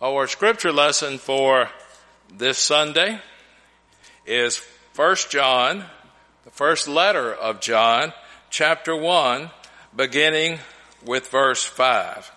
[0.00, 1.68] Our scripture lesson for
[2.32, 3.18] this Sunday
[4.24, 4.62] is
[4.94, 5.86] 1 John,
[6.44, 8.12] the first letter of John,
[8.48, 9.50] chapter 1,
[9.96, 10.60] beginning
[11.04, 12.30] with verse 5.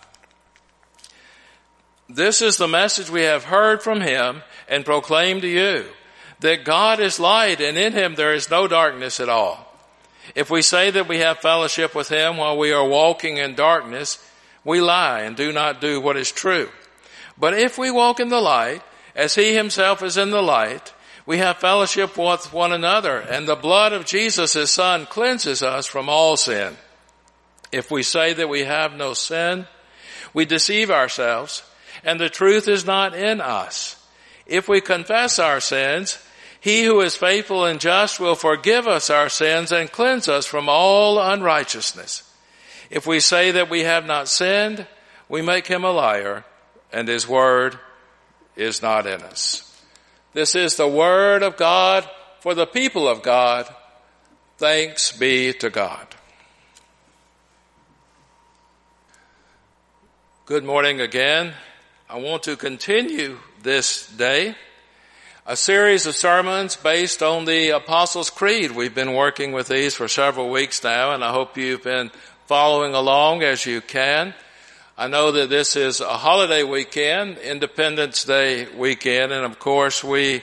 [2.08, 5.84] This is the message we have heard from him and proclaimed to you,
[6.40, 9.72] that God is light and in him there is no darkness at all.
[10.34, 14.18] If we say that we have fellowship with him while we are walking in darkness,
[14.64, 16.68] we lie and do not do what is true.
[17.38, 18.82] But if we walk in the light,
[19.14, 20.92] as he himself is in the light,
[21.24, 25.86] we have fellowship with one another, and the blood of Jesus, his son, cleanses us
[25.86, 26.76] from all sin.
[27.70, 29.66] If we say that we have no sin,
[30.34, 31.62] we deceive ourselves,
[32.04, 33.96] and the truth is not in us.
[34.46, 36.18] If we confess our sins,
[36.60, 40.68] he who is faithful and just will forgive us our sins and cleanse us from
[40.68, 42.28] all unrighteousness.
[42.90, 44.86] If we say that we have not sinned,
[45.28, 46.44] we make him a liar
[46.92, 47.78] and his word
[48.56, 49.68] is not in us.
[50.32, 52.08] This is the word of God
[52.40, 53.72] for the people of God.
[54.58, 56.06] Thanks be to God.
[60.46, 61.54] Good morning again.
[62.08, 64.54] I want to continue this day
[65.44, 68.70] a series of sermons based on the Apostles' Creed.
[68.70, 72.12] We've been working with these for several weeks now, and I hope you've been
[72.46, 74.34] following along as you can.
[74.96, 80.42] I know that this is a holiday weekend, Independence Day weekend, and of course we,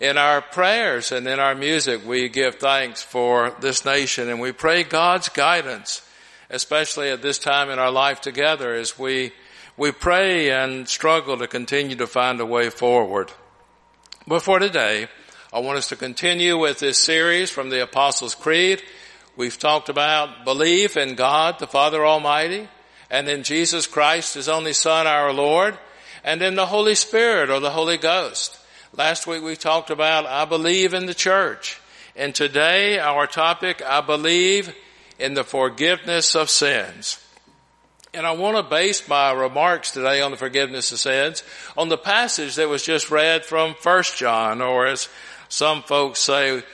[0.00, 4.50] in our prayers and in our music, we give thanks for this nation and we
[4.50, 6.02] pray God's guidance,
[6.50, 9.30] especially at this time in our life together as we,
[9.76, 13.30] we pray and struggle to continue to find a way forward.
[14.26, 15.06] But for today,
[15.52, 18.82] I want us to continue with this series from the Apostles' Creed.
[19.36, 22.68] We've talked about belief in God, the Father Almighty,
[23.14, 25.78] and in Jesus Christ, His only Son, our Lord,
[26.24, 28.58] and in the Holy Spirit or the Holy Ghost.
[28.92, 31.80] Last week we talked about I believe in the church.
[32.16, 34.74] And today our topic, I believe
[35.20, 37.24] in the forgiveness of sins.
[38.12, 41.44] And I want to base my remarks today on the forgiveness of sins
[41.76, 45.08] on the passage that was just read from First John, or as
[45.48, 46.64] some folks say,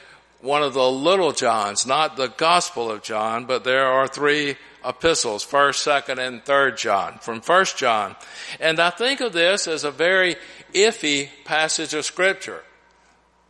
[0.40, 5.42] one of the little Johns, not the Gospel of John, but there are three epistles,
[5.42, 8.16] first, second, and third John, from first John.
[8.60, 10.36] And I think of this as a very
[10.72, 12.62] iffy passage of scripture.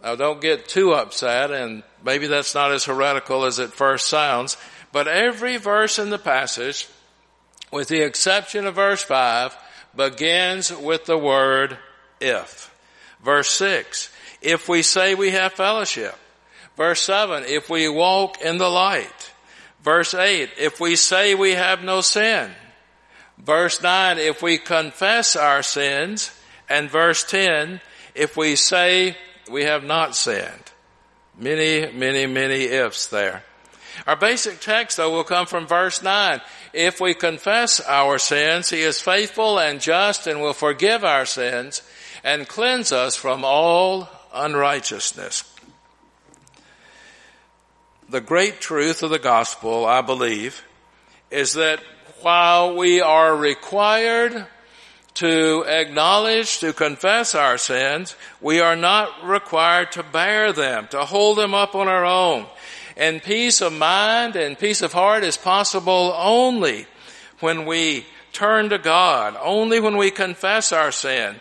[0.03, 4.57] Now don't get too upset and maybe that's not as heretical as it first sounds,
[4.93, 6.89] but every verse in the passage,
[7.71, 9.57] with the exception of verse five,
[9.95, 11.77] begins with the word
[12.21, 12.75] if.
[13.23, 14.11] Verse six,
[14.41, 16.17] if we say we have fellowship.
[16.77, 19.30] Verse seven, if we walk in the light.
[19.83, 22.51] Verse 8, if we say we have no sin.
[23.39, 26.31] Verse 9, if we confess our sins.
[26.69, 27.81] And verse 10,
[28.15, 29.17] if we say
[29.51, 30.73] we have not sinned.
[31.39, 33.43] Many, many, many ifs there.
[34.07, 36.41] Our basic text though will come from verse 9.
[36.73, 41.83] If we confess our sins, He is faithful and just and will forgive our sins
[42.23, 45.50] and cleanse us from all unrighteousness
[48.11, 50.65] the great truth of the gospel, I believe,
[51.31, 51.81] is that
[52.23, 54.47] while we are required
[55.15, 61.39] to acknowledge, to confess our sins, we are not required to bear them, to hold
[61.39, 62.47] them up on our own.
[62.97, 66.87] And peace of mind and peace of heart is possible only
[67.39, 71.37] when we turn to God, only when we confess our sin,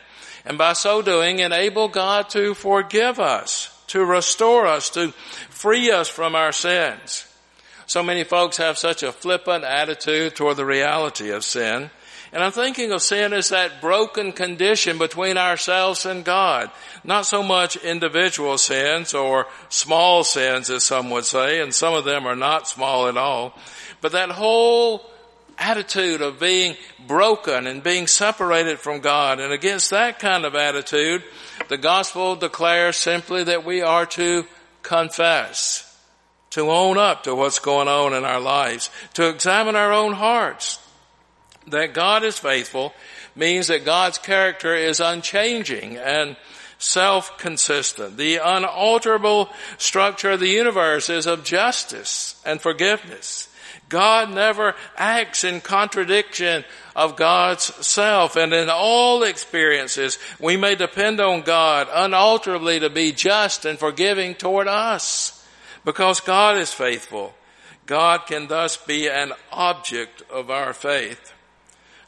[0.46, 5.12] and by so doing enable God to forgive us to restore us, to
[5.50, 7.26] free us from our sins.
[7.86, 11.90] So many folks have such a flippant attitude toward the reality of sin.
[12.32, 16.70] And I'm thinking of sin as that broken condition between ourselves and God.
[17.04, 22.06] Not so much individual sins or small sins as some would say, and some of
[22.06, 23.58] them are not small at all,
[24.02, 25.10] but that whole
[25.60, 26.76] attitude of being
[27.06, 29.40] broken and being separated from God.
[29.40, 31.24] And against that kind of attitude,
[31.68, 34.46] the gospel declares simply that we are to
[34.82, 35.86] confess,
[36.52, 40.80] to own up to what's going on in our lives, to examine our own hearts.
[41.68, 42.94] That God is faithful
[43.36, 46.36] means that God's character is unchanging and
[46.80, 48.16] self-consistent.
[48.18, 53.49] The unalterable structure of the universe is of justice and forgiveness.
[53.90, 56.64] God never acts in contradiction
[56.96, 58.36] of God's self.
[58.36, 64.36] And in all experiences, we may depend on God unalterably to be just and forgiving
[64.36, 65.46] toward us
[65.84, 67.34] because God is faithful.
[67.88, 71.34] God can thus be an object of our faith.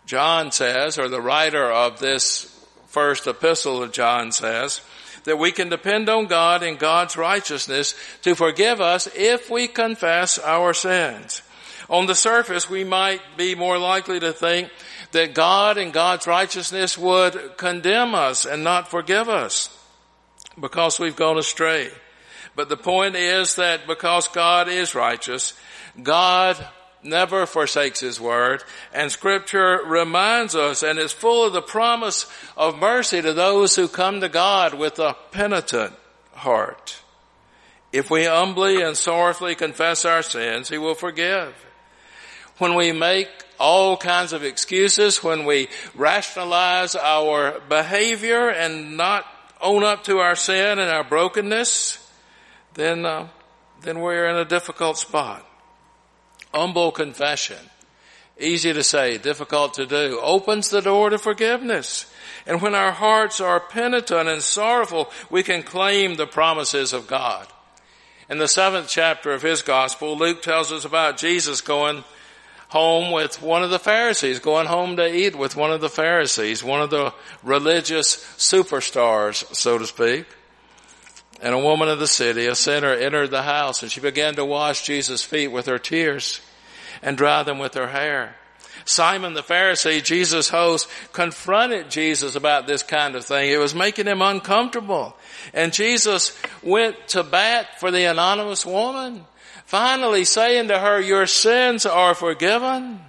[0.05, 4.81] John says, or the writer of this first epistle of John says,
[5.23, 10.37] that we can depend on God and God's righteousness to forgive us if we confess
[10.37, 11.41] our sins.
[11.91, 14.71] On the surface, we might be more likely to think
[15.11, 19.77] that God and God's righteousness would condemn us and not forgive us
[20.57, 21.89] because we've gone astray.
[22.55, 25.53] But the point is that because God is righteous,
[26.01, 26.65] God
[27.03, 32.79] never forsakes his word and scripture reminds us and is full of the promise of
[32.79, 35.93] mercy to those who come to God with a penitent
[36.35, 37.01] heart.
[37.91, 41.53] If we humbly and sorrowfully confess our sins, he will forgive.
[42.61, 43.27] When we make
[43.59, 49.25] all kinds of excuses, when we rationalize our behavior and not
[49.59, 51.97] own up to our sin and our brokenness,
[52.75, 53.29] then, uh,
[53.81, 55.43] then we're in a difficult spot.
[56.53, 57.57] Humble confession.
[58.39, 60.19] Easy to say, difficult to do.
[60.21, 62.13] Opens the door to forgiveness.
[62.45, 67.47] And when our hearts are penitent and sorrowful, we can claim the promises of God.
[68.29, 72.03] In the seventh chapter of his gospel, Luke tells us about Jesus going
[72.71, 76.63] home with one of the Pharisees, going home to eat with one of the Pharisees,
[76.63, 77.13] one of the
[77.43, 80.25] religious superstars, so to speak.
[81.41, 84.45] And a woman of the city, a sinner, entered the house and she began to
[84.45, 86.39] wash Jesus' feet with her tears
[87.01, 88.37] and dry them with her hair.
[88.85, 93.51] Simon the Pharisee, Jesus' host, confronted Jesus about this kind of thing.
[93.51, 95.13] It was making him uncomfortable.
[95.53, 99.25] And Jesus went to bat for the anonymous woman,
[99.65, 102.99] finally saying to her, your sins are forgiven.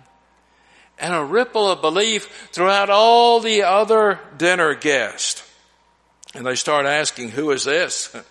[0.99, 5.49] And a ripple of belief throughout all the other dinner guests.
[6.35, 8.15] And they start asking, who is this?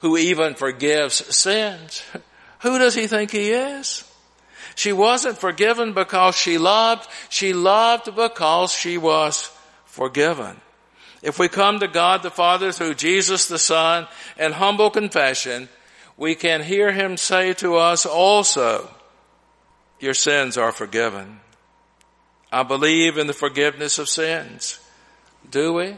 [0.00, 2.04] Who even forgives sins?
[2.60, 4.04] Who does he think he is?
[4.76, 7.08] She wasn't forgiven because she loved.
[7.30, 9.50] She loved because she was
[9.86, 10.56] forgiven.
[11.20, 14.06] If we come to God the Father through Jesus the Son
[14.36, 15.68] and humble confession,
[16.18, 18.90] we can hear him say to us also,
[20.00, 21.40] your sins are forgiven.
[22.52, 24.78] I believe in the forgiveness of sins.
[25.50, 25.96] Do we?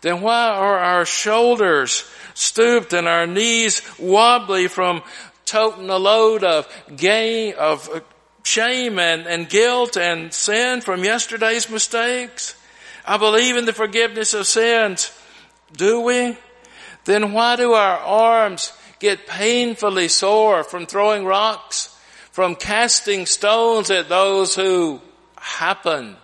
[0.00, 5.02] then why are our shoulders stooped and our knees wobbly from
[5.44, 8.02] toting a load of gain, of
[8.42, 12.54] shame and, and guilt and sin from yesterday's mistakes?
[13.04, 15.12] I believe in the forgiveness of sins.
[15.72, 16.36] Do we?
[17.04, 21.96] Then why do our arms get painfully sore from throwing rocks,
[22.30, 25.00] from casting stones at those who
[25.36, 26.16] happen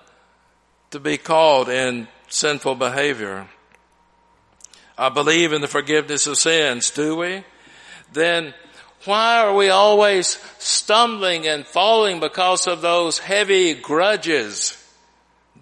[0.93, 3.49] to be caught in sinful behavior?
[4.96, 7.44] I believe in the forgiveness of sins, do we?
[8.12, 8.55] Then
[9.05, 14.76] why are we always stumbling and falling because of those heavy grudges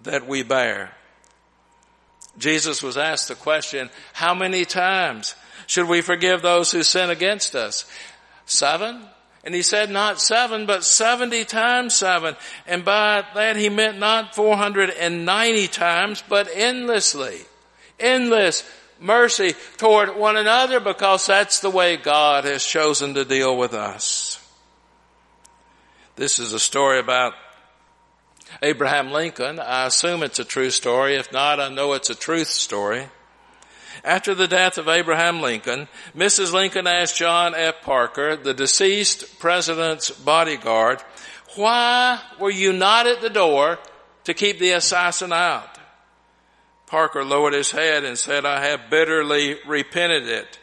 [0.03, 0.91] that we bear?
[2.37, 5.35] Jesus was asked the question, how many times
[5.67, 7.85] should we forgive those who sin against us?
[8.45, 9.01] Seven?
[9.43, 12.35] And he said not seven, but 70 times seven.
[12.65, 17.41] And by that he meant not 490 times, but endlessly.
[17.99, 18.63] Endless
[18.99, 24.41] mercy toward one another because that's the way God has chosen to deal with us.
[26.15, 27.33] This is a story about
[28.61, 29.59] Abraham Lincoln.
[29.59, 31.15] I assume it's a true story.
[31.15, 33.07] If not, I know it's a truth story.
[34.03, 36.53] After the death of Abraham Lincoln, Mrs.
[36.53, 37.81] Lincoln asked John F.
[37.81, 41.01] Parker, the deceased president's bodyguard,
[41.55, 43.79] why were you not at the door
[44.25, 45.77] to keep the assassin out?
[46.87, 50.59] Parker lowered his head and said, I have bitterly repented it.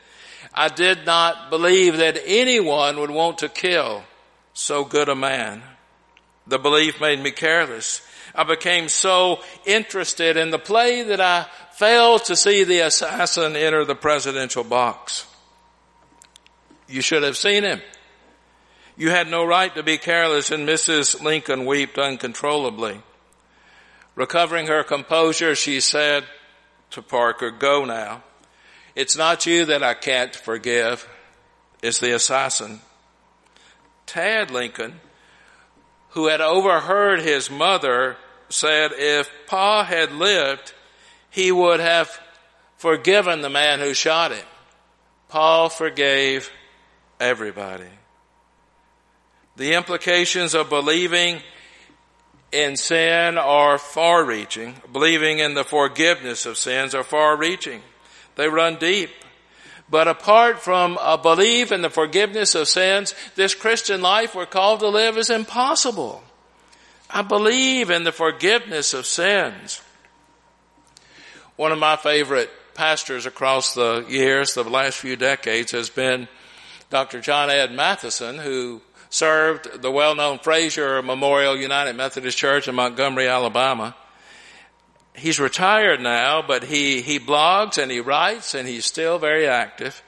[0.54, 4.04] I did not believe that anyone would want to kill
[4.52, 5.62] so good a man.
[6.46, 8.02] The belief made me careless.
[8.34, 13.84] I became so interested in the play that I failed to see the assassin enter
[13.84, 15.26] the presidential box.
[16.88, 17.80] You should have seen him.
[18.96, 21.22] You had no right to be careless and Mrs.
[21.22, 23.00] Lincoln wept uncontrollably.
[24.14, 26.24] Recovering her composure, she said
[26.90, 28.22] to Parker, go now.
[28.94, 31.08] It's not you that I can't forgive.
[31.82, 32.80] It's the assassin.
[34.04, 35.00] Tad Lincoln,
[36.12, 38.16] who had overheard his mother,
[38.48, 40.72] said if Pa had lived,
[41.30, 42.10] he would have
[42.76, 44.44] forgiven the man who shot him.
[45.28, 46.50] Paul forgave
[47.18, 47.88] everybody.
[49.56, 51.40] The implications of believing
[52.52, 54.74] in sin are far reaching.
[54.92, 57.80] Believing in the forgiveness of sins are far reaching.
[58.36, 59.10] They run deep.
[59.92, 64.80] But apart from a belief in the forgiveness of sins, this Christian life we're called
[64.80, 66.24] to live is impossible.
[67.10, 69.82] I believe in the forgiveness of sins.
[71.56, 76.26] One of my favorite pastors across the years, the last few decades, has been
[76.88, 77.20] Dr.
[77.20, 78.80] John Ed Mathison, who
[79.10, 83.94] served the well-known Frazer Memorial United Methodist Church in Montgomery, Alabama.
[85.14, 90.02] He's retired now, but he, he blogs and he writes and he's still very active.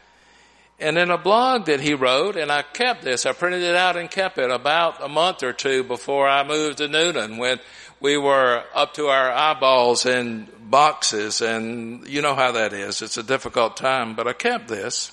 [0.81, 3.97] And in a blog that he wrote, and I kept this, I printed it out
[3.97, 7.61] and kept it about a month or two before I moved to Newnan when
[8.01, 13.03] we were up to our eyeballs in boxes and you know how that is.
[13.03, 15.13] It's a difficult time, but I kept this.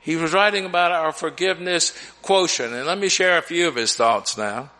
[0.00, 3.94] He was writing about our forgiveness quotient, and let me share a few of his
[3.94, 4.70] thoughts now.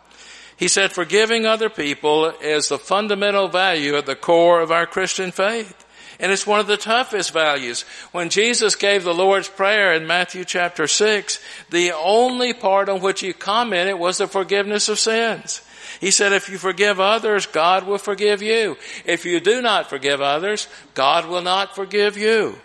[0.57, 5.31] He said, forgiving other people is the fundamental value at the core of our Christian
[5.31, 5.85] faith.
[6.19, 7.81] And it's one of the toughest values.
[8.11, 13.21] When Jesus gave the Lord's Prayer in Matthew chapter 6, the only part on which
[13.21, 15.61] he commented was the forgiveness of sins.
[15.99, 18.77] He said, if you forgive others, God will forgive you.
[19.05, 22.57] If you do not forgive others, God will not forgive you.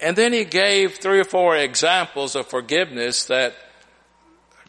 [0.00, 3.54] And then he gave three or four examples of forgiveness that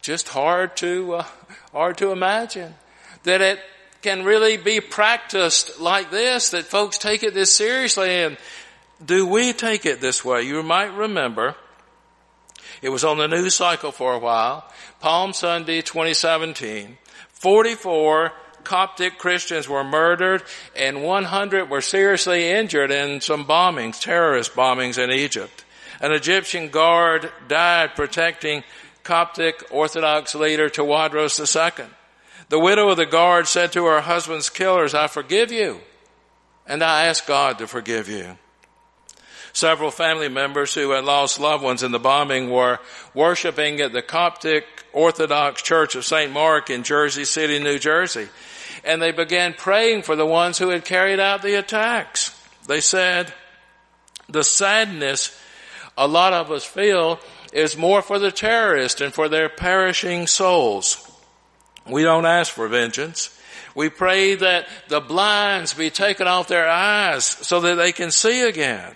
[0.06, 1.24] just hard to uh,
[1.72, 2.72] hard to imagine
[3.24, 3.58] that it
[4.02, 8.36] can really be practiced like this that folks take it this seriously and
[9.04, 11.56] do we take it this way you might remember
[12.82, 14.64] it was on the news cycle for a while
[15.00, 16.96] palm sunday 2017
[17.30, 18.30] 44
[18.62, 20.44] Coptic Christians were murdered
[20.76, 25.64] and 100 were seriously injured in some bombings, terrorist bombings in Egypt.
[26.00, 28.64] An Egyptian guard died protecting
[29.06, 31.86] Coptic Orthodox leader Tawadros II.
[32.48, 35.80] The widow of the guard said to her husband's killers, I forgive you,
[36.66, 38.36] and I ask God to forgive you.
[39.52, 42.78] Several family members who had lost loved ones in the bombing were
[43.14, 46.30] worshiping at the Coptic Orthodox Church of St.
[46.30, 48.28] Mark in Jersey City, New Jersey
[48.84, 52.34] and they began praying for the ones who had carried out the attacks.
[52.66, 53.32] They said,
[54.28, 55.38] the sadness
[55.98, 57.18] a lot of us feel
[57.52, 61.10] is more for the terrorists and for their perishing souls.
[61.88, 63.32] We don't ask for vengeance.
[63.74, 68.48] We pray that the blinds be taken off their eyes so that they can see
[68.48, 68.94] again.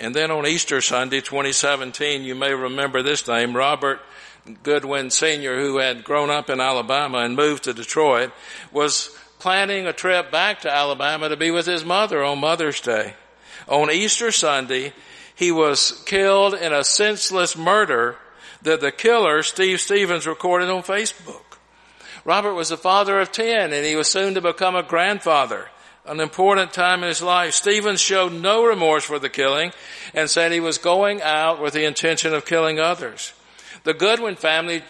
[0.00, 4.00] And then on Easter Sunday 2017, you may remember this name, Robert
[4.62, 8.30] Goodwin Sr., who had grown up in Alabama and moved to Detroit,
[8.70, 13.14] was planning a trip back to Alabama to be with his mother on Mother's Day.
[13.66, 14.92] On Easter Sunday,
[15.38, 18.16] he was killed in a senseless murder
[18.62, 21.42] that the killer, Steve Stephens, recorded on Facebook.
[22.24, 25.68] Robert was the father of 10 and he was soon to become a grandfather.
[26.04, 27.54] An important time in his life.
[27.54, 29.72] Stephens showed no remorse for the killing
[30.14, 33.32] and said he was going out with the intention of killing others
[33.84, 34.82] the Goodwin family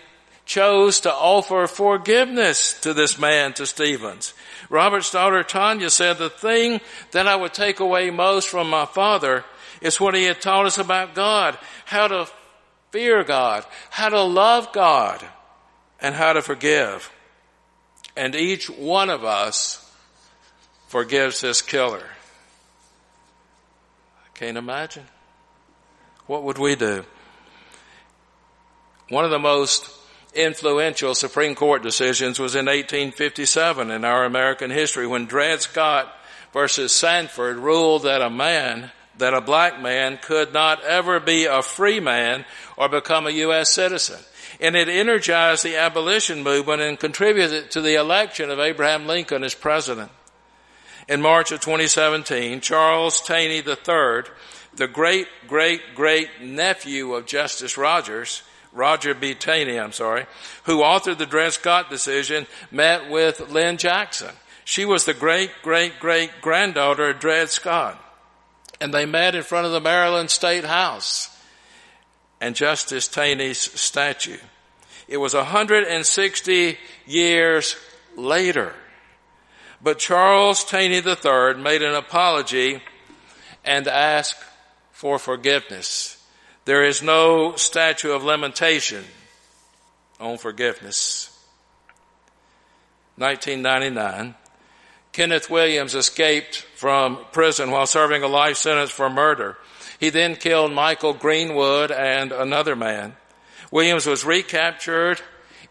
[0.44, 4.34] chose to offer forgiveness to this man, to Stephens.
[4.70, 6.80] Robert's daughter Tanya said, the thing
[7.12, 9.44] that I would take away most from my father
[9.80, 12.28] is what he had taught us about God, how to
[12.90, 15.24] fear God, how to love God,
[16.00, 17.10] and how to forgive.
[18.16, 19.84] And each one of us
[20.88, 22.04] forgives this killer.
[24.24, 25.04] I can't imagine.
[26.26, 27.04] What would we do?
[29.08, 29.90] One of the most
[30.34, 36.14] influential Supreme Court decisions was in 1857 in our American history when Dred Scott
[36.52, 41.62] versus Sandford ruled that a man, that a black man could not ever be a
[41.62, 42.44] free man
[42.76, 43.70] or become a U.S.
[43.70, 44.18] citizen.
[44.60, 49.54] And it energized the abolition movement and contributed to the election of Abraham Lincoln as
[49.54, 50.10] president.
[51.08, 54.24] In March of 2017, Charles Taney III,
[54.74, 59.34] the great, great, great nephew of Justice Rogers, Roger B.
[59.34, 60.26] Taney, I'm sorry,
[60.64, 64.34] who authored the Dred Scott decision, met with Lynn Jackson.
[64.64, 68.04] She was the great, great, great granddaughter of Dred Scott.
[68.80, 71.36] And they met in front of the Maryland State House
[72.40, 74.38] and Justice Taney's statue.
[75.08, 77.76] It was 160 years
[78.16, 78.74] later.
[79.82, 82.82] But Charles Taney III made an apology
[83.64, 84.42] and asked
[84.92, 86.22] for forgiveness.
[86.64, 89.04] There is no statute of limitation
[90.20, 91.30] on forgiveness.
[93.16, 94.34] 1999,
[95.18, 99.58] Kenneth Williams escaped from prison while serving a life sentence for murder.
[99.98, 103.16] He then killed Michael Greenwood and another man.
[103.72, 105.20] Williams was recaptured,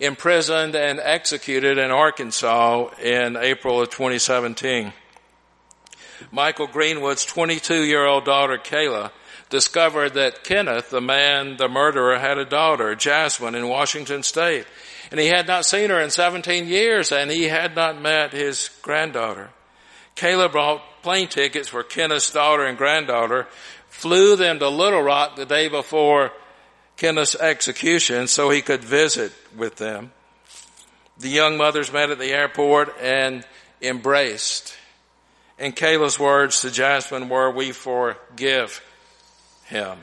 [0.01, 4.91] imprisoned, and executed in Arkansas in April of 2017.
[6.29, 9.11] Michael Greenwood's 22 year old daughter, Kayla,
[9.49, 14.65] discovered that Kenneth, the man, the murderer, had a daughter, Jasmine, in Washington State.
[15.11, 18.69] And he had not seen her in 17 years and he had not met his
[18.81, 19.49] granddaughter.
[20.15, 23.47] Kayla bought plane tickets for Kenneth's daughter and granddaughter,
[23.87, 26.31] flew them to Little Rock the day before
[26.97, 30.11] Kenneth's execution so he could visit with them.
[31.19, 33.45] The young mothers met at the airport and
[33.81, 34.75] embraced.
[35.59, 38.83] And Kayla's words to Jasmine were, we forgive
[39.65, 39.97] him.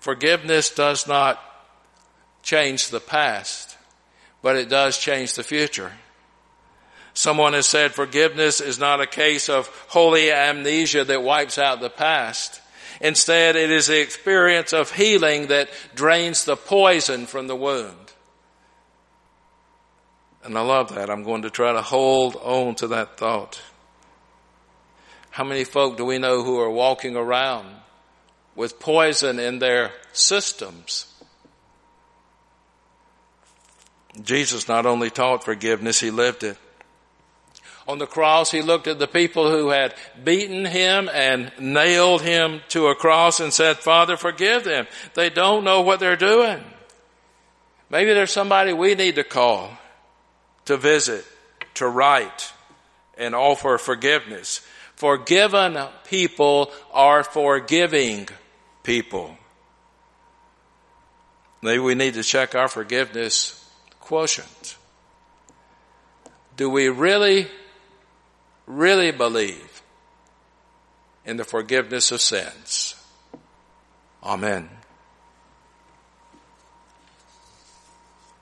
[0.00, 1.40] Forgiveness does not
[2.42, 3.76] change the past,
[4.42, 5.92] but it does change the future.
[7.14, 11.90] Someone has said forgiveness is not a case of holy amnesia that wipes out the
[11.90, 12.60] past.
[13.00, 17.96] Instead, it is the experience of healing that drains the poison from the wound.
[20.44, 21.10] And I love that.
[21.10, 23.60] I'm going to try to hold on to that thought.
[25.30, 27.68] How many folk do we know who are walking around
[28.54, 31.11] with poison in their systems?
[34.20, 36.58] Jesus not only taught forgiveness, he lived it.
[37.88, 42.60] On the cross, he looked at the people who had beaten him and nailed him
[42.68, 44.86] to a cross and said, Father, forgive them.
[45.14, 46.62] They don't know what they're doing.
[47.90, 49.70] Maybe there's somebody we need to call
[50.66, 51.24] to visit,
[51.74, 52.52] to write,
[53.18, 54.60] and offer forgiveness.
[54.94, 58.28] Forgiven people are forgiving
[58.84, 59.36] people.
[61.60, 63.61] Maybe we need to check our forgiveness
[64.12, 64.76] quotient.
[66.54, 67.46] Do we really,
[68.66, 69.80] really believe
[71.24, 72.94] in the forgiveness of sins?
[74.22, 74.68] Amen.